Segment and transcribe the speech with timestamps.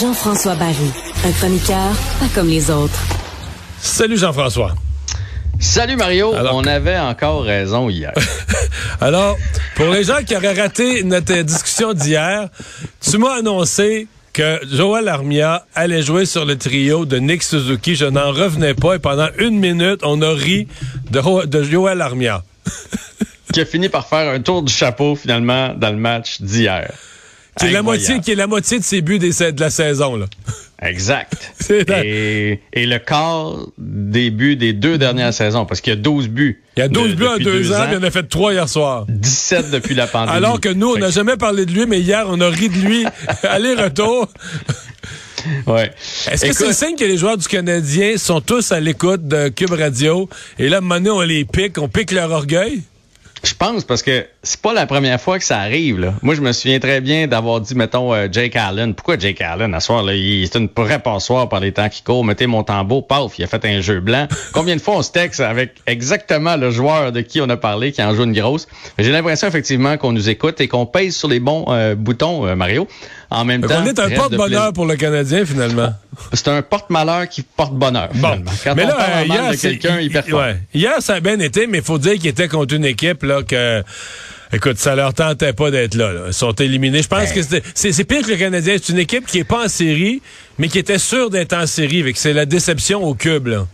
[0.00, 0.74] Jean-François Barry,
[1.24, 1.76] un chroniqueur
[2.20, 3.00] pas comme les autres.
[3.80, 4.76] Salut Jean-François.
[5.58, 8.12] Salut Mario, on avait encore raison hier.
[9.00, 9.36] Alors,
[9.74, 12.48] pour les gens qui auraient raté notre discussion d'hier,
[13.00, 14.06] tu m'as annoncé
[14.38, 17.96] que Joël Armia allait jouer sur le trio de Nick Suzuki.
[17.96, 20.68] Je n'en revenais pas et pendant une minute, on a ri
[21.10, 22.44] de, de Joël Armia.
[23.52, 26.92] qui a fini par faire un tour du chapeau finalement dans le match d'hier.
[27.58, 30.14] Qui est, la moitié, qui est la moitié de ses buts de la saison.
[30.14, 30.26] Là.
[30.80, 31.52] Exact.
[31.70, 36.28] et, et, le quart des buts des deux dernières saisons, parce qu'il y a 12
[36.28, 36.62] buts.
[36.76, 39.04] Il y a 12 buts en deux, ans, il en a fait trois hier soir.
[39.08, 40.36] 17 depuis la pandémie.
[40.36, 42.76] Alors que nous, on n'a jamais parlé de lui, mais hier, on a ri de
[42.76, 43.04] lui.
[43.42, 44.28] Aller-retour.
[45.66, 45.90] Ouais.
[46.30, 49.48] Est-ce que c'est le signe que les joueurs du Canadien sont tous à l'écoute de
[49.48, 50.28] Cube Radio?
[50.58, 52.82] Et là, à un moment donné, on les pique, on pique leur orgueil?
[53.42, 56.00] Je pense parce que c'est pas la première fois que ça arrive.
[56.00, 56.14] Là.
[56.22, 58.94] Moi, je me souviens très bien d'avoir dit, mettons, euh, Jake Allen.
[58.94, 62.02] Pourquoi Jake Allen, à soir, là, il est une vraie passoire par les temps qui
[62.02, 62.24] courent.
[62.24, 64.26] Mettez mon tambour, paf, il a fait un jeu blanc.
[64.52, 67.92] Combien de fois on se texte avec exactement le joueur de qui on a parlé,
[67.92, 68.66] qui en joue une grosse?
[68.98, 72.54] J'ai l'impression, effectivement, qu'on nous écoute et qu'on pèse sur les bons euh, boutons, euh,
[72.54, 72.88] Mario.
[73.30, 73.82] En même temps.
[73.82, 75.92] On est un porte-bonheur pour le Canadien, finalement.
[76.32, 78.08] C'est un porte-malheur qui porte bonheur.
[78.14, 78.42] Bon.
[78.64, 80.56] Quand mais on là, parle hier, de quelqu'un, il perd ouais.
[80.72, 83.42] Hier, ça a bien été, mais il faut dire qu'il était contre une équipe là
[83.42, 83.82] que.
[84.50, 87.02] Écoute, ça leur tentait pas d'être là, Ils sont éliminés.
[87.02, 87.40] Je pense que
[87.74, 88.76] c'est pire que le Canadien.
[88.82, 90.22] C'est une équipe qui est pas en série,
[90.58, 92.02] mais qui était sûre d'être en série.
[92.14, 93.48] C'est la déception au cube.
[93.48, 93.66] Là.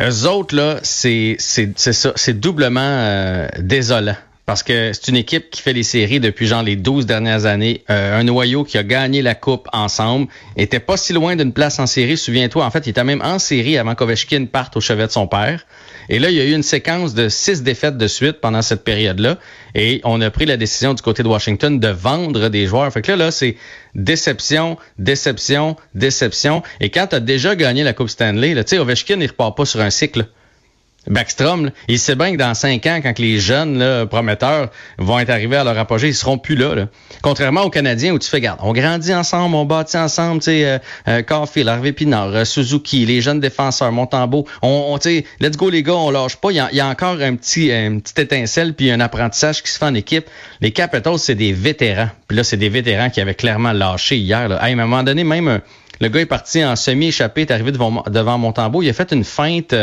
[0.00, 2.12] Eux autres, là, c'est ça.
[2.14, 4.16] C'est doublement euh, désolant
[4.48, 7.84] parce que c'est une équipe qui fait les séries depuis genre les 12 dernières années.
[7.90, 11.78] Euh, un noyau qui a gagné la coupe ensemble, était pas si loin d'une place
[11.78, 12.16] en série.
[12.16, 15.26] Souviens-toi, en fait, il était même en série avant qu'Ovechkin parte au chevet de son
[15.26, 15.66] père.
[16.08, 18.84] Et là, il y a eu une séquence de six défaites de suite pendant cette
[18.84, 19.36] période-là.
[19.74, 22.90] Et on a pris la décision du côté de Washington de vendre des joueurs.
[22.90, 23.54] Fait que là, là, c'est
[23.94, 26.62] déception, déception, déception.
[26.80, 29.82] Et quand tu as déjà gagné la Coupe Stanley, sais, Ovechkin, il repart pas sur
[29.82, 30.26] un cycle.
[31.06, 35.30] Backstrom, il sait bien que dans cinq ans, quand les jeunes là, prometteurs vont être
[35.30, 36.86] arrivés à leur apogée, ils seront plus là.
[37.22, 40.64] Contrairement aux Canadiens où tu fais garde, on grandit ensemble, on bâtit ensemble, tu sais,
[40.66, 40.78] euh,
[41.08, 45.82] euh, Harvey Pinard, euh, Suzuki, les jeunes défenseurs, Montembeau, on, tu sais, let's go les
[45.82, 46.50] gars, on lâche pas.
[46.50, 49.86] Il y a, encore un petit, une petite étincelle puis un apprentissage qui se fait
[49.86, 50.26] en équipe.
[50.60, 52.10] Les Capitals, c'est des vétérans.
[52.26, 54.48] Puis là, c'est des vétérans qui avaient clairement lâché hier.
[54.48, 54.56] Là.
[54.56, 55.60] à un moment donné, même
[56.00, 59.24] le gars est parti en semi-échappé, est arrivé devant, devant Montembeau, il a fait une
[59.24, 59.74] feinte.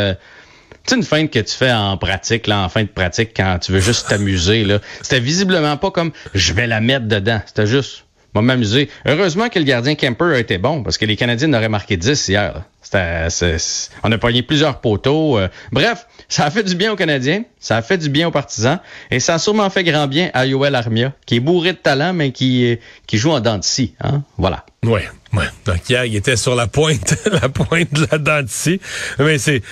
[0.86, 3.72] C'est une feinte que tu fais en pratique, là, en fin de pratique, quand tu
[3.72, 4.64] veux juste t'amuser.
[4.64, 4.78] là.
[5.02, 7.40] C'était visiblement pas comme je vais la mettre dedans.
[7.46, 8.04] C'était juste
[8.36, 8.88] va m'amuser.
[9.06, 12.28] Heureusement que le gardien Kemper a été bon, parce que les Canadiens n'auraient marqué 10
[12.28, 12.62] hier.
[12.92, 15.38] On a pogné plusieurs poteaux.
[15.38, 15.48] Euh.
[15.72, 18.78] bref, ça a fait du bien aux Canadiens, ça a fait du bien aux partisans,
[19.10, 22.12] et ça a sûrement fait grand bien à Yoel Armia, qui est bourré de talent,
[22.12, 23.94] mais qui, qui joue en dents de scie.
[24.00, 24.22] Hein?
[24.38, 24.64] Voilà.
[24.86, 25.00] Oui,
[25.32, 25.44] ouais.
[25.64, 28.78] Donc hier, il était sur la pointe, la pointe de la dent de
[29.18, 29.62] Mais c'est,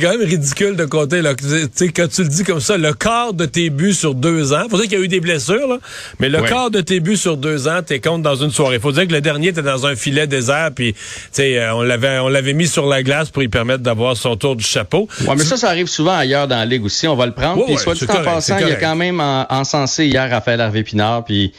[0.00, 1.34] quand même ridicule de compter, là.
[1.34, 4.76] Quand tu le dis comme ça, le quart de tes buts sur deux ans, faut
[4.76, 5.78] dire qu'il y a eu des blessures, là,
[6.20, 8.78] mais le quart de tes buts sur deux ans, t'es compte dans une soirée.
[8.78, 11.00] Faut dire que le dernier était dans un filet désert, puis, tu
[11.32, 14.36] sais, euh, on l'avait, on l'avait mis sur la glace pour lui permettre d'avoir son
[14.36, 15.08] tour du chapeau.
[15.26, 17.08] Ouais, mais ça, ça arrive souvent ailleurs dans la ligue aussi.
[17.08, 17.64] On va le prendre.
[17.64, 21.52] puis soit dit en passant, il a quand même encensé hier Raphaël Harvey-Pinard, puis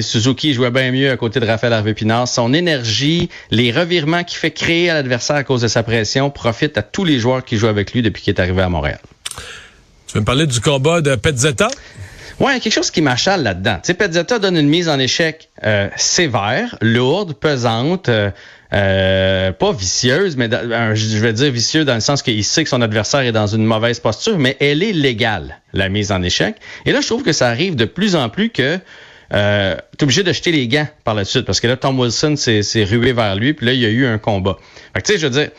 [0.00, 2.28] Suzuki jouait bien mieux à côté de Raphaël Harvey-Pinard.
[2.28, 6.78] Son énergie, les revirements qu'il fait créer à l'adversaire à cause de sa pression profitent
[6.78, 9.00] à tous les joueurs qui jouent avec lui depuis qu'il est arrivé à Montréal.
[10.06, 11.68] Tu veux me parler du combat de Petzetta?
[12.40, 13.76] Ouais, quelque chose qui m'achale là-dedans.
[13.82, 18.30] Tu sais, Petzetta donne une mise en échec euh, sévère, lourde, pesante, euh,
[18.72, 22.80] euh, pas vicieuse, mais je vais dire vicieux dans le sens qu'il sait que son
[22.80, 26.56] adversaire est dans une mauvaise posture, mais elle est légale, la mise en échec.
[26.86, 28.78] Et là, je trouve que ça arrive de plus en plus que
[29.34, 32.36] euh, t'es obligé de jeter les gants par la suite parce que là, Tom Wilson
[32.36, 34.56] s'est rué vers lui, puis là, il y a eu un combat.
[34.94, 35.50] Fait que, tu sais, je veux dire,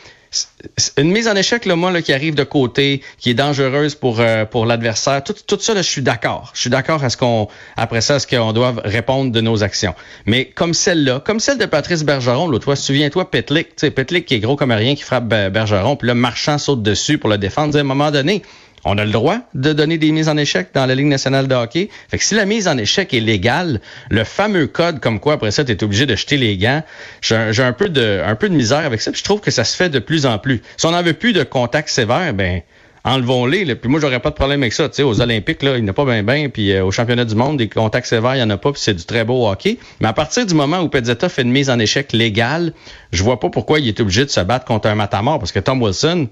[0.97, 4.19] une mise en échec, là, moi, là, qui arrive de côté, qui est dangereuse pour,
[4.19, 6.51] euh, pour l'adversaire, tout, tout ça, là, je suis d'accord.
[6.53, 9.63] Je suis d'accord à ce qu'on, après ça, à ce qu'on doit répondre de nos
[9.63, 9.93] actions.
[10.25, 14.25] Mais comme celle-là, comme celle de Patrice Bergeron, l'autre fois, souviens-toi, Petlik, tu sais, Petlik
[14.25, 17.37] qui est gros comme rien, qui frappe Bergeron, puis là, Marchand saute dessus pour le
[17.37, 17.75] défendre.
[17.75, 18.41] À un moment donné,
[18.85, 21.55] on a le droit de donner des mises en échec dans la Ligue nationale de
[21.55, 21.89] hockey.
[22.09, 25.51] Fait que si la mise en échec est légale, le fameux code comme quoi après
[25.51, 26.83] ça, tu es obligé de jeter les gants,
[27.22, 29.11] j'ai un, peu de misère avec ça.
[29.13, 30.61] Je trouve que ça se fait de plus en plus.
[30.78, 32.61] Si on n'en veut plus de contact sévère, ben
[33.03, 33.75] enlevons-les.
[33.75, 34.89] Puis moi, j'aurais pas de problème avec ça.
[34.89, 36.49] Tu aux Olympiques, là, il n'y a pas bien bien.
[36.49, 38.72] Puis euh, au championnat du monde, des contacts sévères, il n'y en a pas.
[38.72, 39.77] Puis c'est du très beau hockey.
[39.99, 42.73] Mais à partir du moment où Pezzetta fait une mise en échec légale,
[43.11, 45.39] je vois pas pourquoi il est obligé de se battre contre un matamor.
[45.39, 46.27] Parce que Tom Wilson,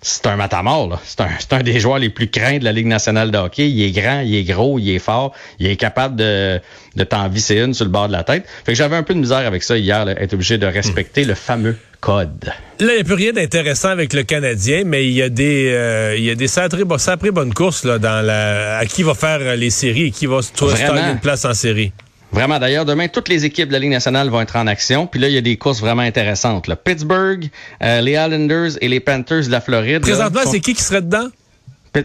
[0.00, 1.00] c'est un matamor.
[1.04, 3.68] C'est un, un, des joueurs les plus craints de la Ligue nationale de hockey.
[3.68, 6.60] Il est grand, il est gros, il est fort, il est capable de,
[6.96, 8.44] de t'en visser une sur le bord de la tête.
[8.64, 11.24] Fait que j'avais un peu de misère avec ça hier, là, être obligé de respecter
[11.24, 12.52] le fameux code.
[12.78, 15.70] Là, il n'y a plus rien d'intéressant avec le Canadien, mais il y a des
[15.72, 19.14] euh, il y a des sacrées, sacrées bonnes courses là, dans la, à qui va
[19.14, 20.74] faire les séries et qui va se trouver
[21.10, 21.92] une place en série.
[22.32, 25.06] Vraiment, d'ailleurs, demain, toutes les équipes de la Ligue nationale vont être en action.
[25.06, 26.66] Puis là, il y a des courses vraiment intéressantes.
[26.66, 26.76] Là.
[26.76, 27.48] Pittsburgh,
[27.82, 30.02] euh, les Islanders et les Panthers de la Floride.
[30.02, 31.28] Présentement, c'est qui qui serait dedans?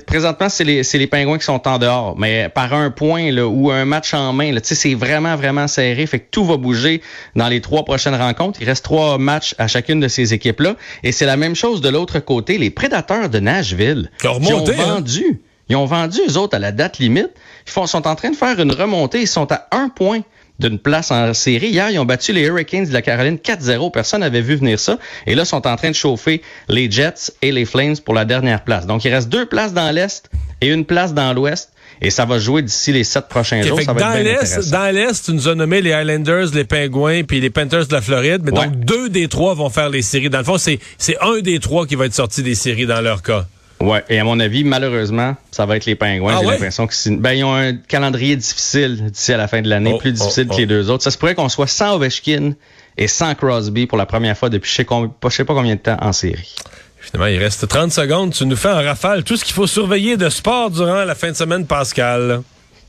[0.07, 3.69] Présentement, c'est les, les Pingouins qui sont en dehors, mais par un point là, ou
[3.69, 6.05] un match en main, c'est vraiment, vraiment serré.
[6.07, 7.01] Fait que tout va bouger
[7.35, 8.59] dans les trois prochaines rencontres.
[8.61, 10.77] Il reste trois matchs à chacune de ces équipes-là.
[11.03, 12.57] Et c'est la même chose de l'autre côté.
[12.57, 14.73] Les prédateurs de Nashville qui, ont hein?
[14.77, 15.41] vendu.
[15.73, 17.31] Ils ont vendu, eux autres, à la date limite.
[17.65, 19.21] Ils font, sont en train de faire une remontée.
[19.21, 20.21] Ils sont à un point
[20.59, 21.69] d'une place en série.
[21.69, 23.89] Hier, ils ont battu les Hurricanes de la Caroline 4-0.
[23.89, 24.99] Personne n'avait vu venir ça.
[25.25, 28.23] Et là, ils sont en train de chauffer les Jets et les Flames pour la
[28.23, 28.85] dernière place.
[28.85, 30.29] Donc, il reste deux places dans l'Est
[30.61, 31.71] et une place dans l'Ouest.
[32.03, 33.81] Et ça va jouer d'ici les sept prochains jours.
[33.81, 37.39] Ça va dans l'Est, dans l'Est, tu nous as nommé les Islanders, les Pingouins puis
[37.39, 38.41] les Panthers de la Floride.
[38.43, 40.29] Mais donc, deux des trois vont faire les séries.
[40.29, 40.79] Dans le fond, c'est
[41.19, 43.47] un des trois qui va être sorti des séries dans leur cas.
[43.79, 46.35] Ouais, et à mon avis, malheureusement, ça va être les Pingouins.
[46.37, 49.69] Ah J'ai l'impression que ben, ils ont un calendrier difficile d'ici à la fin de
[49.69, 50.67] l'année, oh, plus difficile oh, que les oh.
[50.67, 51.03] deux autres.
[51.03, 52.53] Ça se pourrait qu'on soit sans Ovechkin
[52.97, 54.85] et sans Crosby pour la première fois depuis je sais,
[55.29, 56.55] sais pas combien de temps en série.
[56.99, 58.33] Finalement, il reste 30 secondes.
[58.33, 61.31] Tu nous fais en rafale tout ce qu'il faut surveiller de sport durant la fin
[61.31, 62.41] de semaine, Pascal.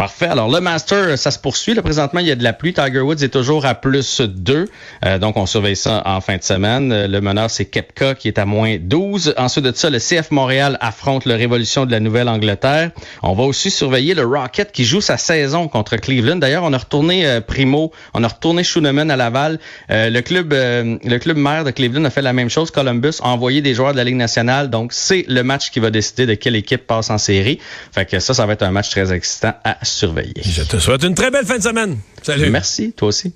[0.04, 0.26] Parfait.
[0.26, 1.72] Alors, le Master, ça se poursuit.
[1.72, 2.74] Là, présentement, il y a de la pluie.
[2.74, 4.68] Tiger Woods est toujours à plus 2.
[5.02, 6.92] Euh, donc, on surveille ça en fin de semaine.
[6.92, 9.32] Euh, le meneur, c'est Kepka qui est à moins 12.
[9.38, 12.90] Ensuite de ça, le CF Montréal affronte le Révolution de la Nouvelle-Angleterre.
[13.22, 16.36] On va aussi surveiller le Rocket qui joue sa saison contre Cleveland.
[16.36, 19.58] D'ailleurs, on a retourné euh, Primo, on a retourné Schooneman à Laval.
[19.88, 22.70] le club le club maire de Cleveland a fait la même chose.
[22.70, 24.68] Columbus a envoyé des joueurs de la Ligue nationale.
[24.68, 27.58] Donc, c'est le match qui va décider de quelle équipe passe en série.
[27.90, 30.42] Fait que ça, ça va être un match très excitant à surveiller.
[30.42, 31.98] Je te souhaite une très belle fin de semaine.
[32.22, 32.50] Salut.
[32.50, 33.32] Merci, toi aussi.